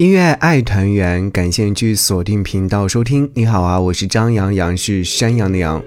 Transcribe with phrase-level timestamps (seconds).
[0.00, 3.30] 音乐爱团圆，感谢继续锁定频道收听。
[3.34, 5.82] 你好啊，我是张阳阳，是山羊的羊。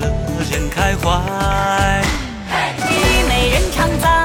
[0.00, 0.08] 乐
[0.50, 2.02] 人开怀。
[2.88, 4.19] 虞美人常在，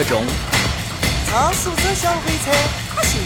[0.00, 0.24] 各种
[1.28, 2.50] 常速车小火车，
[2.94, 3.20] 快行。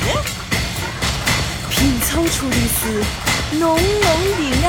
[1.70, 3.05] 拼凑出的是
[3.56, 4.69] 浓浓的爱。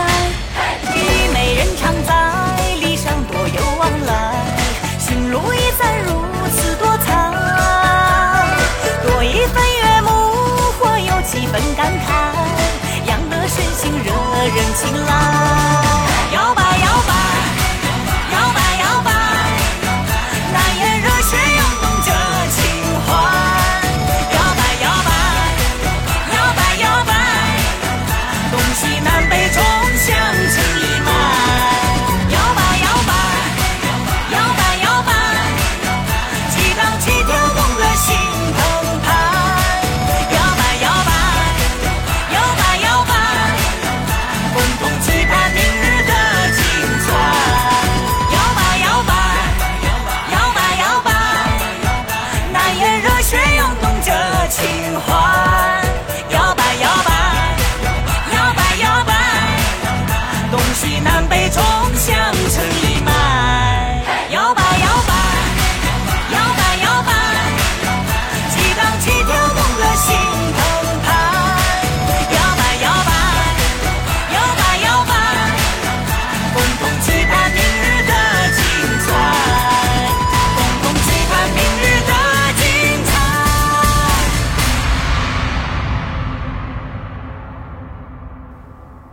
[0.95, 2.14] 与美人常在，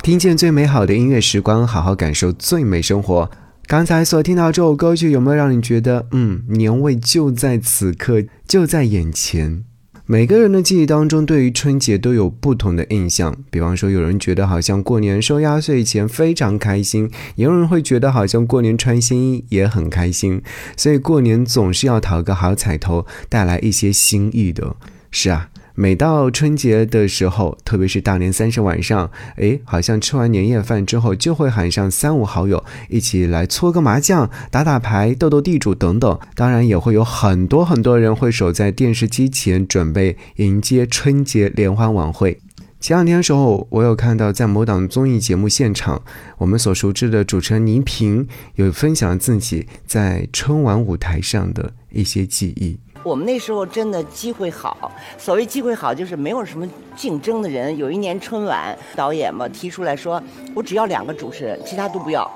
[0.03, 3.31] 听见最美好的音乐时光，好好感受最美生活。
[3.69, 9.63] 刚才所听到这首歌曲，有没有让你觉得，嗯，年味就在此刻，就在眼前？
[10.05, 13.33] 每个人的记忆当中，对于春节都有不同的印象。
[13.49, 20.43] 比方说，有人觉得好像过年收压岁钱非常开心，也有人会觉得好像过年穿新衣也很开心。
[20.77, 24.75] 所以过年总是要讨个好彩头，带来一些新意的。
[25.13, 25.51] 是啊。
[25.75, 36.19] 每到春节的时候，特别是大年三十晚上，哎，好像吃完年夜饭之后，就会喊上三五好友一起来搓个麻将、打打牌、斗斗地主等等。
[36.35, 42.39] 当然，也会有很多很多人会守在电视机前，准备迎接春节联欢晚会。
[42.79, 46.03] 前两天的时候，我有看到在某档综艺节目现场，
[46.37, 52.79] 我们所熟知的主持人倪萍有分享自己在春晚舞台上的一些记忆。
[53.03, 57.77] 我们那时候真的机会好，所谓机会好就是没有什么竞争的人。
[57.77, 60.23] 有一年春晚导演嘛提出来说，
[60.55, 62.31] 我只要两个主持人，其他都不要。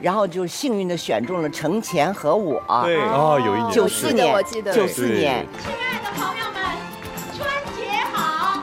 [0.00, 2.58] 然后就幸运的选中了程前和我。
[2.84, 5.46] 对，哦，有一年九四年，我记得九四年。
[5.62, 6.62] 亲爱的朋友们，
[7.36, 7.46] 春
[7.76, 8.62] 节好！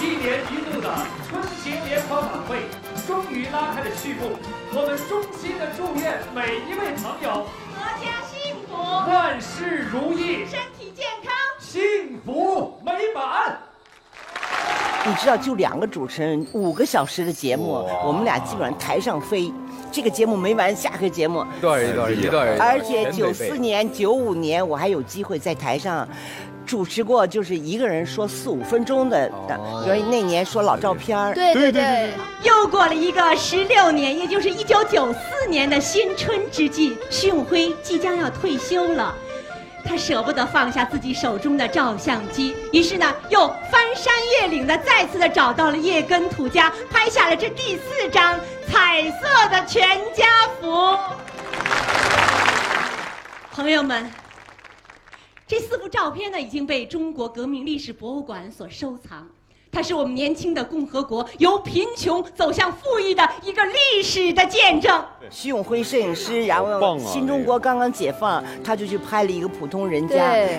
[0.00, 0.88] 一年一度的
[1.28, 2.68] 春节联欢晚会
[3.04, 4.38] 终于拉开了序幕，
[4.72, 7.44] 我们衷心的祝愿每一位朋友。
[8.82, 13.56] 万事如意，身体健康，幸福美满。
[15.04, 19.52] 你知道，就两个主持人，五个小时的节目，我们俩基本上台上飞，
[19.92, 21.44] 这个节目没完，下个节目。
[21.60, 22.56] 对对对。
[22.58, 26.08] 而且九四年、九五年，我还有机会在台上。
[26.64, 29.30] 主持过就是一个人说四五分钟的，
[29.84, 31.34] 所以那年说老照片儿。
[31.34, 32.10] 对对对。
[32.42, 39.12] 又过了一个十六年，也就是一九九四年的新春之际，徐永辉即将要退休了。
[39.84, 50.26] 他舍不得放下自己手中的照相机，于是呢，又翻山越岭的再次的找到了叶根土家，拍下了这第四张彩色的全家
[50.60, 50.96] 福。
[53.50, 54.10] 朋友们，
[55.46, 59.26] 这四幅照片呢，已经被中国革命历史博物馆所收藏。
[59.74, 65.02] 它是我们年轻的共和国由贫穷走向富裕的一个历史的见证。
[65.30, 70.14] 徐永辉摄影师，然后新中国刚刚解放，他就去拍了一个普通人家，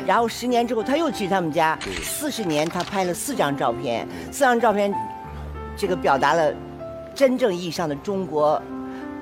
[0.07, 4.91] 然后十年之后他又去他们家，四十年他拍了四张照片，四张照片，
[5.77, 6.51] 这个表达了
[7.13, 8.61] 真正意义上的中国。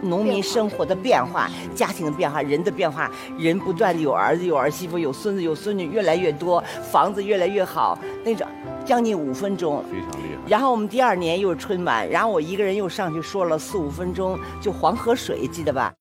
[0.03, 3.07] 农民生活的变化，家庭的变化，人的变化，
[3.37, 6.59] 人不断的有儿子有儿媳妇有孙子有孙女越来越多，
[6.91, 8.47] 房子越来越好，那种
[8.83, 10.41] 将近五分钟，非常厉害。
[10.47, 15.93] 然后我们第二年又是春晚，然后我一个人又上去说了四五分钟，就黄河水，记得吧？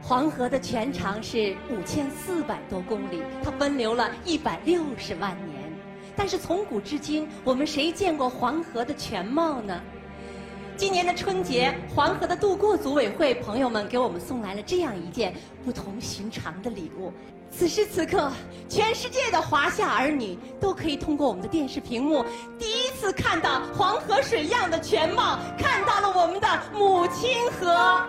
[0.00, 5.70] 黄河的全长是五千四百多公里，它奔流了一百六十万年。
[6.16, 9.78] 但是从古至今，我们谁见过黄河的全貌呢？
[10.76, 15.34] 今年的春节，黄河的渡过组委会朋友们给我们送来了这样一件
[15.64, 17.10] 不同寻常的礼物。
[17.50, 18.30] 此时此刻，
[18.68, 22.22] 全世界的华夏儿女都可以通过我们的电视屏幕，
[22.58, 28.02] 第一次看到黄河水样的全貌，看到了我们的母亲河。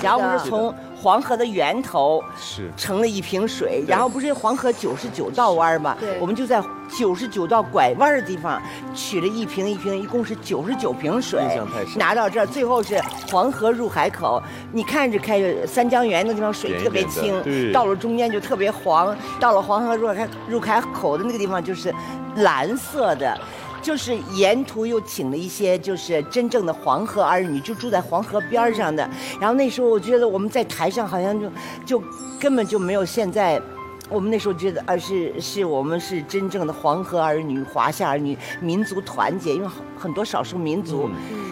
[0.00, 0.74] 贾母是从
[1.06, 5.96] 黄河的源头是盛了一瓶水，然后不是黄河九十九道弯吗？
[6.00, 6.60] 对我们就在
[6.98, 8.60] 九十九道拐弯的地方
[8.92, 13.00] 取了一瓶一瓶，一共是九十九瓶水印象太深，拿到这儿，最后是
[13.30, 14.42] 黄河入海口。
[14.72, 21.94] 你看着开三江源那地方水特别清，对到了中间就特别黄，到了黄河入海入海口的那个地方就是
[22.38, 23.38] 蓝色的。
[23.86, 29.08] 就是沿途又请了一些，就是真正的黄河儿女，就住在黄河边儿上的。
[29.40, 31.48] 然后那时候我觉得我们在台上好像就
[31.84, 32.02] 就
[32.40, 33.62] 根本就没有现在。
[34.08, 41.08] 我们那时候觉得，啊，是是我们是真正的黄河儿女、华夏儿女，民族团结，因为很很多少数民族。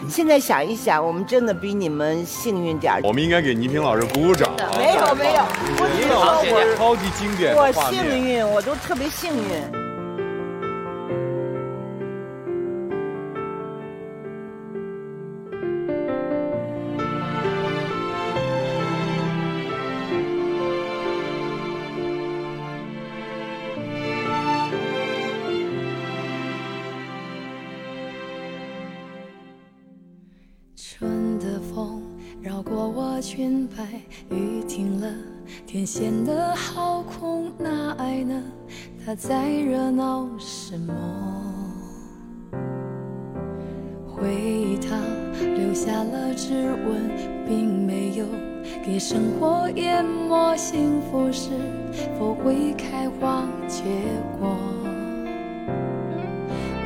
[0.09, 3.01] 现在想一想，我们真的比你们幸运点儿。
[3.05, 4.51] 我们应该给倪萍老师鼓鼓掌。
[4.77, 5.43] 没有没有，
[5.79, 6.19] 我只是说
[6.55, 7.73] 我超级经典我。
[7.91, 9.84] 幸运，我都特别幸运。
[33.35, 33.83] 裙摆，
[34.31, 35.09] 雨停了，
[35.67, 38.41] 天显得好空，那爱呢？
[39.05, 40.95] 它在热闹什么？
[44.07, 45.01] 回忆它
[45.57, 47.11] 留下了指纹，
[47.45, 48.25] 并没有
[48.87, 50.57] 给生活淹没。
[50.57, 51.51] 幸福是
[52.17, 53.83] 否会开花结
[54.39, 54.57] 果？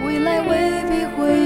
[0.06, 1.38] 未来未必会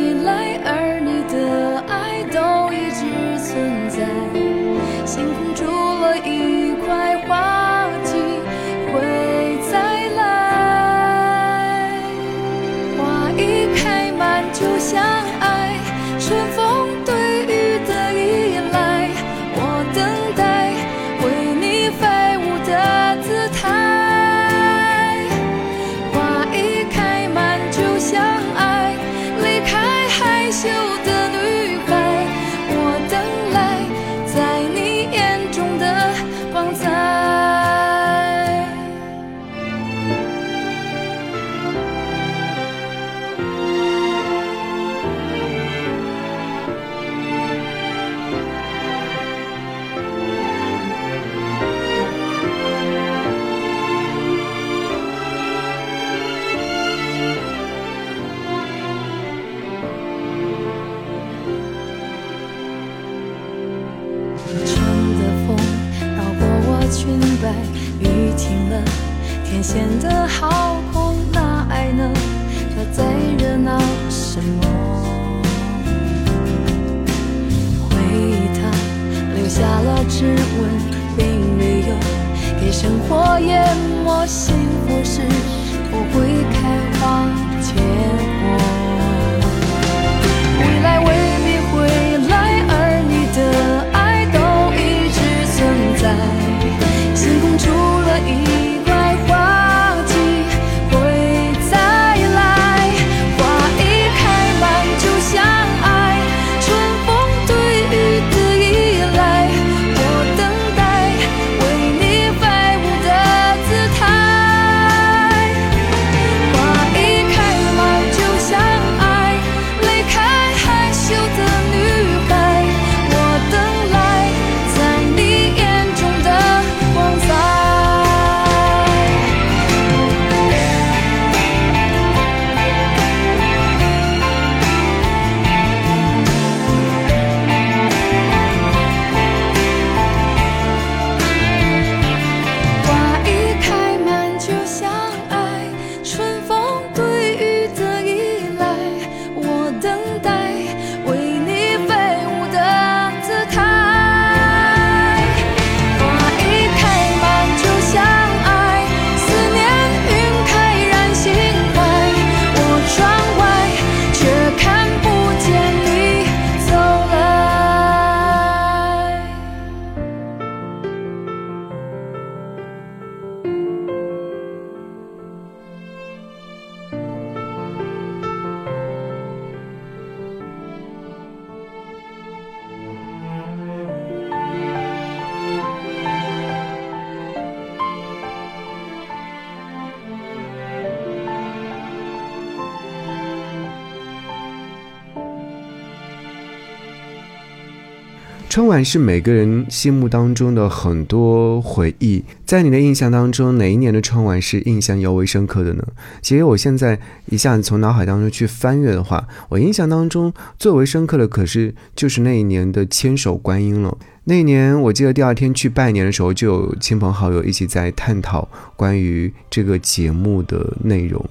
[198.53, 205.83] 春晚是每个人心目当中的很多回忆，在你的印象当中，哪一年的春晚是印象尤为深刻的呢？
[206.21, 213.97] 其实我现在一下子从脑海当中去翻阅的话，我印象当中最为深刻的可是就是那一年的千手观音了。
[214.25, 221.25] 那一年，我记得第二天去拜年的时候，就有亲朋好友一起在探讨关于这个节目的内容，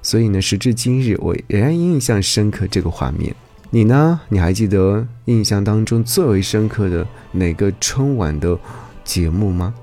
[0.00, 3.34] 所以呢，时至今日，我仍然印象深刻这个画面。
[3.70, 4.20] 你呢？
[4.30, 8.58] 你还记得印象当中最为深刻的哪个春晚的
[9.04, 9.74] 节目吗？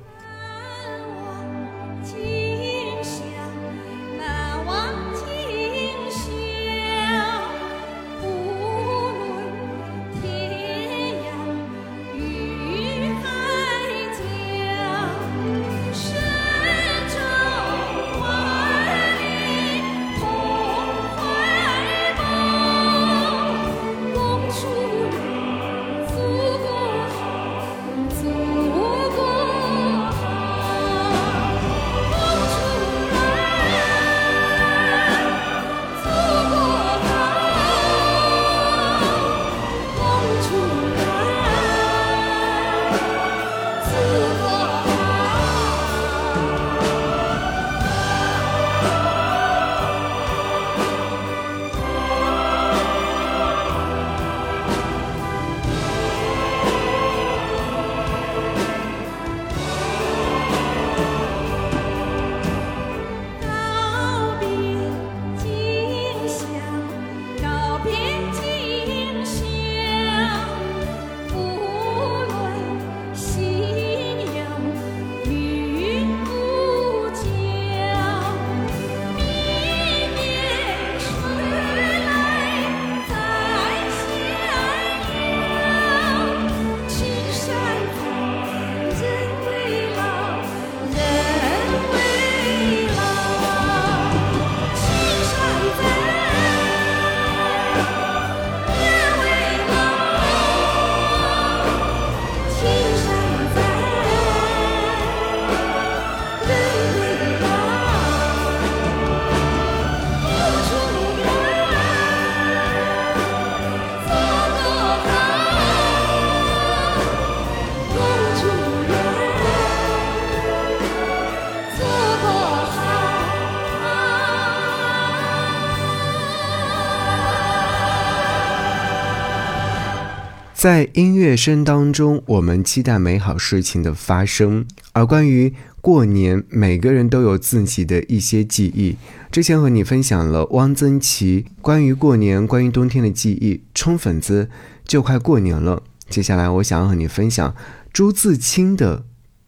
[130.55, 134.65] 在音乐声当中，我们期待美好事情的发生。
[134.93, 138.95] 而关于过年，每个人都有自己的一些记忆。
[139.29, 143.63] 之前和你分享了汪曾祺关于过年、关于冬天的记忆。
[143.73, 144.49] 冲粉子，
[144.85, 145.83] 就快过年了。
[146.09, 147.53] 接下来，我想要和你分享
[147.91, 148.99] 朱自清的《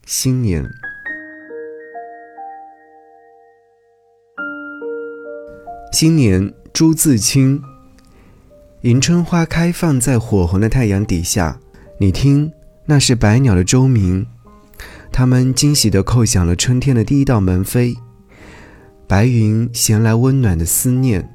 [0.06, 0.62] 新年》。
[5.94, 7.64] 新年，朱自清。
[8.88, 11.60] 迎春花开放在火红的太阳底下，
[11.98, 12.50] 你听，
[12.86, 14.26] 那是百鸟的钟鸣，
[15.12, 17.98] 它们惊喜地叩响了春天的第一道门扉。
[19.06, 21.30] 白云衔来温暖的思念，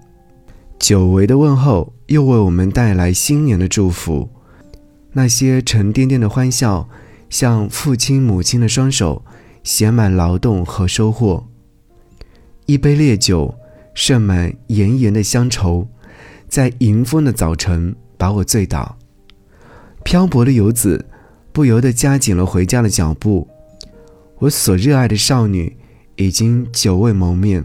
[0.78, 4.30] 久违的问候又为我们带来新年的祝福。
[5.12, 6.88] 那些沉甸甸的欢笑，
[7.28, 9.22] 像父亲母亲的双手，
[9.62, 11.46] 写满劳动和收获。
[12.64, 13.54] 一杯烈酒，
[13.92, 15.86] 盛满炎炎的乡愁。
[16.52, 18.98] 在迎风的早晨，把我醉倒。
[20.04, 21.06] 漂泊的游子
[21.50, 23.48] 不由得加紧了回家的脚步。
[24.36, 25.74] 我所热爱的少女
[26.16, 27.64] 已经久未谋面，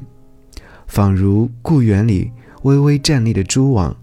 [0.87, 3.93] 仿如故园里微微站立的蛛网，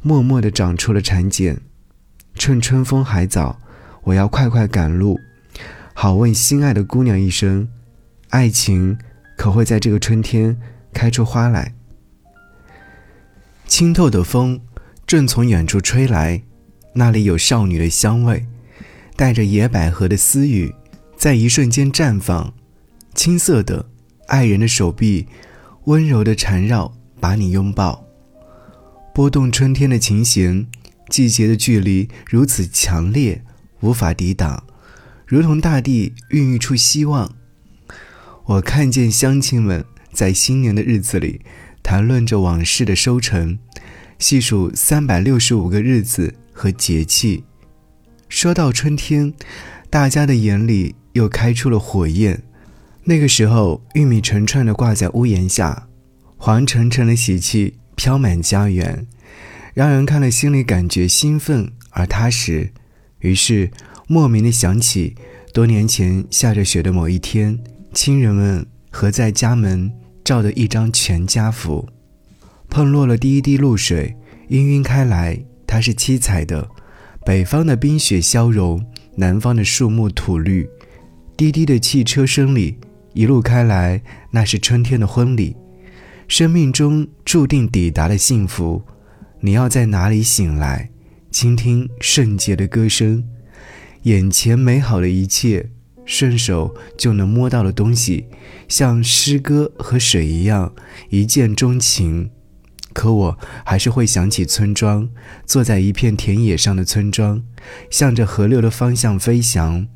[0.00, 1.60] 默默地长出了蚕茧。
[2.34, 3.58] 趁春风还早，
[4.04, 5.20] 我要快快赶路，
[5.92, 7.68] 好问心爱的姑娘一声：
[8.30, 8.96] 爱情
[9.36, 10.58] 可会在这个春天
[10.94, 11.74] 开出花来？
[13.76, 14.60] 清透的风
[15.04, 16.40] 正从远处吹来，
[16.92, 18.46] 那里有少女的香味，
[19.16, 20.72] 带着野百合的私语，
[21.16, 22.54] 在一瞬间绽放。
[23.16, 23.90] 青涩的
[24.28, 25.26] 爱人的手臂，
[25.86, 28.06] 温柔的缠绕，把你拥抱，
[29.12, 30.68] 拨动春天的琴弦。
[31.10, 33.42] 季节的距离如此强烈，
[33.80, 34.62] 无法抵挡，
[35.26, 37.34] 如同大地孕育出希望。
[38.44, 41.40] 我看见乡亲们在新年的日子里。
[41.84, 43.58] 谈论着往事的收成，
[44.18, 47.44] 细数三百六十五个日子和节气。
[48.28, 49.34] 说到春天，
[49.90, 52.42] 大家的眼里又开出了火焰。
[53.04, 55.86] 那个时候，玉米成串的挂在屋檐下，
[56.38, 59.06] 黄澄澄的喜气飘满家园，
[59.74, 62.72] 让人看了心里感觉兴奋而踏实。
[63.20, 63.70] 于是
[64.08, 65.14] 莫名的想起
[65.52, 67.58] 多年前下着雪的某一天，
[67.92, 69.92] 亲人们合在家门
[70.24, 71.86] 照的一张全家福，
[72.70, 74.16] 碰落了第一滴露水，
[74.48, 76.66] 氤氲开来，它是七彩的。
[77.24, 78.84] 北方的冰雪消融，
[79.16, 80.68] 南方的树木吐绿，
[81.36, 82.78] 滴滴的汽车声里，
[83.12, 85.54] 一路开来，那是春天的婚礼。
[86.26, 88.82] 生命中注定抵达的幸福，
[89.40, 90.90] 你要在哪里醒来？
[91.30, 93.24] 倾听圣洁的歌声，
[94.04, 95.70] 眼前美好的一切，
[96.04, 98.26] 顺手就能摸到的东西，
[98.68, 100.74] 像诗歌和水一样
[101.10, 102.30] 一见钟情。
[102.92, 105.10] 可我还是会想起村庄，
[105.44, 107.42] 坐在一片田野上的村庄，
[107.90, 109.88] 向着河流的方向飞翔。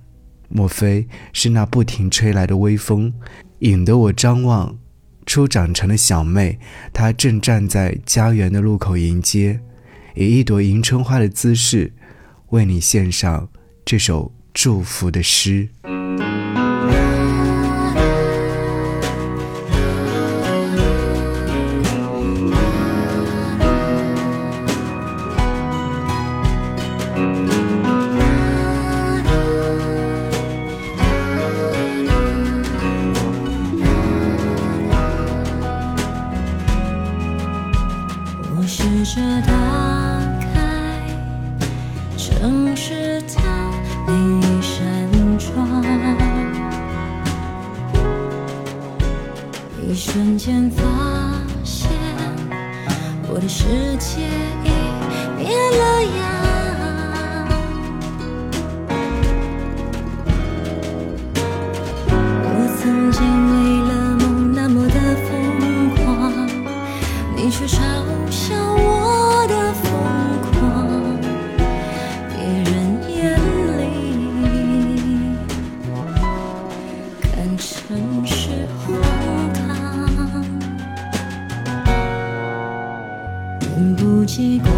[0.48, 3.12] 莫非是那不停吹来的微风，
[3.60, 4.78] 引得我张望？
[5.26, 6.58] 初长成的小妹，
[6.92, 9.60] 她正站在家园的路口迎接，
[10.14, 11.92] 以一朵迎春花的姿势，
[12.48, 13.50] 为你献上
[13.84, 15.68] 这首祝福的诗。
[39.08, 39.57] 瞬
[84.38, 84.77] 等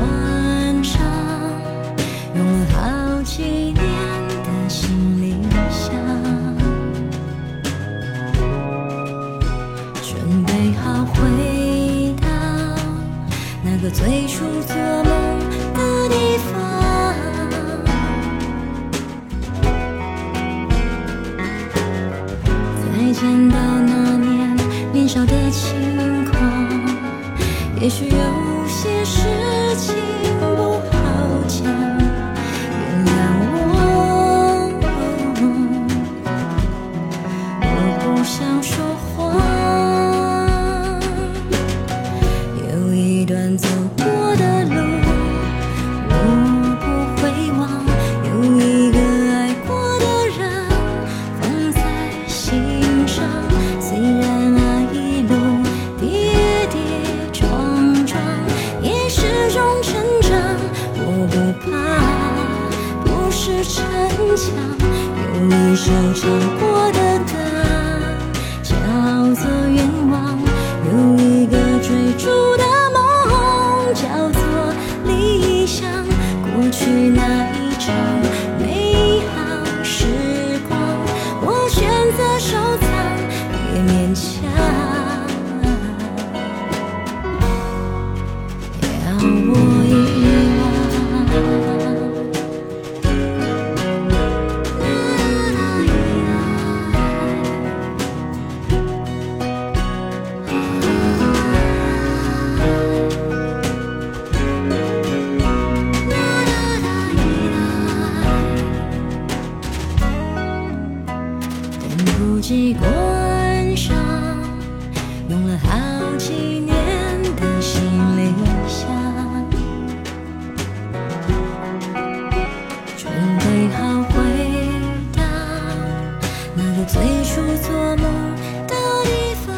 [126.86, 128.34] 最初做梦
[128.66, 129.54] 的地方。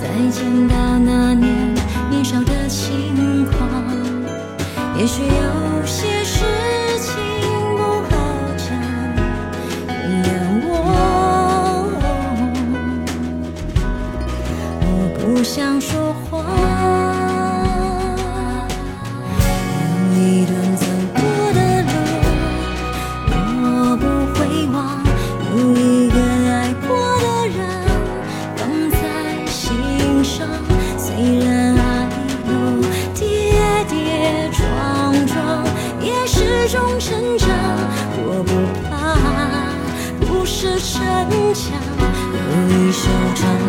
[0.00, 1.74] 再见到那年
[2.10, 3.68] 年少的轻狂。
[4.96, 6.23] 也许有些
[40.64, 41.02] 是城
[41.52, 41.78] 墙，
[42.32, 43.63] 有一首唱。